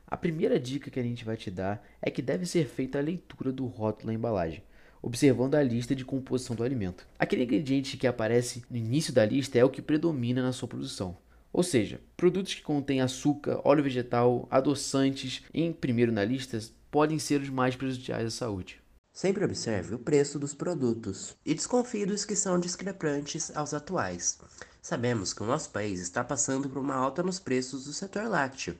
A 0.06 0.16
primeira 0.16 0.58
dica 0.58 0.90
que 0.90 0.98
a 0.98 1.02
gente 1.02 1.26
vai 1.26 1.36
te 1.36 1.50
dar 1.50 1.86
é 2.00 2.10
que 2.10 2.22
deve 2.22 2.46
ser 2.46 2.66
feita 2.66 2.98
a 2.98 3.02
leitura 3.02 3.52
do 3.52 3.66
rótulo 3.66 4.06
da 4.06 4.14
embalagem, 4.14 4.62
observando 5.02 5.56
a 5.56 5.62
lista 5.62 5.94
de 5.94 6.06
composição 6.06 6.56
do 6.56 6.64
alimento. 6.64 7.06
Aquele 7.18 7.44
ingrediente 7.44 7.98
que 7.98 8.06
aparece 8.06 8.64
no 8.70 8.78
início 8.78 9.12
da 9.12 9.26
lista 9.26 9.58
é 9.58 9.64
o 9.64 9.68
que 9.68 9.82
predomina 9.82 10.42
na 10.42 10.52
sua 10.52 10.66
produção. 10.66 11.14
Ou 11.52 11.62
seja, 11.62 12.00
produtos 12.16 12.54
que 12.54 12.62
contêm 12.62 13.02
açúcar, 13.02 13.60
óleo 13.62 13.84
vegetal, 13.84 14.48
adoçantes 14.50 15.42
em 15.52 15.70
primeiro 15.70 16.10
na 16.10 16.24
lista 16.24 16.58
podem 16.90 17.18
ser 17.18 17.42
os 17.42 17.50
mais 17.50 17.76
prejudiciais 17.76 18.26
à 18.26 18.30
saúde. 18.30 18.83
Sempre 19.14 19.44
observe 19.44 19.94
o 19.94 19.98
preço 20.00 20.40
dos 20.40 20.54
produtos 20.54 21.36
e 21.46 21.54
desconfie 21.54 22.04
dos 22.04 22.24
que 22.24 22.34
são 22.34 22.58
discrepantes 22.58 23.56
aos 23.56 23.72
atuais. 23.72 24.36
Sabemos 24.82 25.32
que 25.32 25.44
o 25.44 25.46
nosso 25.46 25.70
país 25.70 26.00
está 26.00 26.24
passando 26.24 26.68
por 26.68 26.78
uma 26.78 26.96
alta 26.96 27.22
nos 27.22 27.38
preços 27.38 27.84
do 27.84 27.92
setor 27.92 28.26
lácteo, 28.26 28.76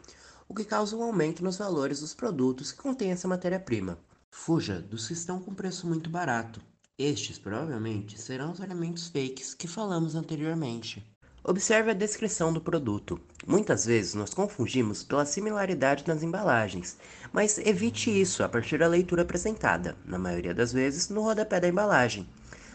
o 0.48 0.52
que 0.52 0.64
causa 0.64 0.96
um 0.96 1.04
aumento 1.04 1.44
nos 1.44 1.58
valores 1.58 2.00
dos 2.00 2.14
produtos 2.14 2.72
que 2.72 2.82
contêm 2.82 3.12
essa 3.12 3.28
matéria-prima. 3.28 3.96
Fuja 4.28 4.80
dos 4.80 5.06
que 5.06 5.12
estão 5.12 5.40
com 5.40 5.54
preço 5.54 5.86
muito 5.86 6.10
barato. 6.10 6.60
Estes 6.98 7.38
provavelmente 7.38 8.20
serão 8.20 8.50
os 8.50 8.60
alimentos 8.60 9.06
fakes 9.06 9.54
que 9.54 9.68
falamos 9.68 10.16
anteriormente. 10.16 11.13
Observe 11.46 11.90
a 11.90 11.94
descrição 11.94 12.54
do 12.54 12.60
produto. 12.60 13.20
Muitas 13.46 13.84
vezes 13.84 14.14
nós 14.14 14.32
confundimos 14.32 15.04
pela 15.04 15.26
similaridade 15.26 16.02
nas 16.06 16.22
embalagens, 16.22 16.96
mas 17.30 17.58
evite 17.58 18.08
isso 18.08 18.42
a 18.42 18.48
partir 18.48 18.78
da 18.78 18.86
leitura 18.86 19.20
apresentada, 19.20 19.94
na 20.06 20.18
maioria 20.18 20.54
das 20.54 20.72
vezes 20.72 21.10
no 21.10 21.20
rodapé 21.20 21.60
da 21.60 21.68
embalagem. 21.68 22.26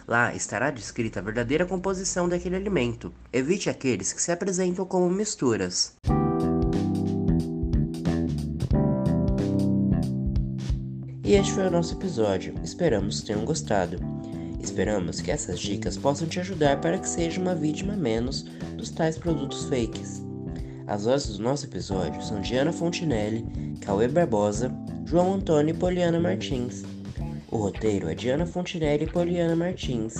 Lá 0.07 0.35
estará 0.35 0.69
descrita 0.69 1.19
a 1.19 1.23
verdadeira 1.23 1.65
composição 1.65 2.29
daquele 2.29 2.57
alimento. 2.57 3.11
Evite 3.33 3.71
aqueles 3.71 4.13
que 4.13 4.21
se 4.21 4.31
apresentam 4.31 4.85
como 4.85 5.09
misturas. 5.09 5.95
E 11.23 11.33
este 11.33 11.53
foi 11.53 11.65
o 11.65 11.71
nosso 11.71 11.95
episódio. 11.95 12.53
Esperamos 12.63 13.21
que 13.21 13.27
tenham 13.27 13.45
gostado. 13.45 14.18
Esperamos 14.62 15.22
que 15.22 15.32
essas 15.32 15.60
dicas 15.60 15.98
possam 15.98 16.28
te 16.28 16.39
ajudar 16.39 16.82
para 16.82 16.98
que 16.98 17.08
seja 17.08 17.39
uma 17.39 17.56
vítima 17.56 17.96
menos 17.96 18.44
dos 18.75 18.89
tais 18.89 19.18
produtos 19.18 19.66
fakes. 19.66 20.22
As 20.86 21.06
vozes 21.06 21.38
do 21.38 21.44
nosso 21.44 21.66
episódio 21.66 22.22
são 22.22 22.42
Diana 22.42 22.74
Fontinelli, 22.74 23.46
Cauê 23.82 24.08
Barbosa, 24.08 24.72
João 25.06 25.36
Antônio 25.36 25.74
e 25.74 25.78
Poliana 25.78 26.20
Martins. 26.20 26.84
O 27.51 27.58
roteiro 27.58 28.10
é 28.10 28.16
Diana 28.16 28.46
Fontinelli 28.46 29.06
e 29.06 29.12
Poliana 29.12 29.56
Martins 29.56 30.16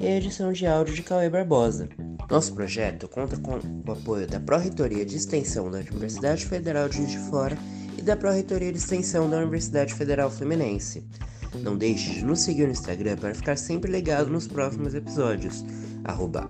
e 0.00 0.06
a 0.06 0.16
edição 0.16 0.52
de 0.52 0.66
áudio 0.66 0.94
de 0.94 1.02
Cauê 1.02 1.28
Barbosa. 1.28 1.88
Nosso 2.30 2.54
projeto 2.54 3.08
conta 3.08 3.38
com 3.38 3.58
o 3.86 3.92
apoio 3.92 4.26
da 4.26 4.38
Pró-Reitoria 4.38 5.04
de 5.04 5.16
Extensão 5.16 5.70
da 5.70 5.78
Universidade 5.78 6.44
Federal 6.44 6.88
de 6.88 6.98
Juiz 6.98 7.10
de 7.10 7.18
Fora 7.30 7.56
e 7.96 8.02
da 8.02 8.16
Pró-Reitoria 8.16 8.70
de 8.70 8.78
Extensão 8.78 9.30
da 9.30 9.38
Universidade 9.38 9.94
Federal 9.94 10.30
Fluminense. 10.30 11.06
Não 11.62 11.76
deixe 11.76 12.14
de 12.14 12.24
nos 12.24 12.40
seguir 12.40 12.66
no 12.66 12.72
Instagram 12.72 13.16
para 13.16 13.34
ficar 13.34 13.56
sempre 13.56 13.90
ligado 13.90 14.30
nos 14.30 14.46
próximos 14.46 14.94
episódios, 14.94 15.64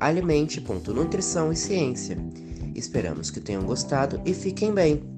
alimente.nutrição 0.01 1.53
e 1.53 1.57
ciência. 1.57 2.17
Esperamos 2.75 3.31
que 3.31 3.41
tenham 3.41 3.63
gostado 3.63 4.21
e 4.25 4.33
fiquem 4.33 4.73
bem! 4.73 5.18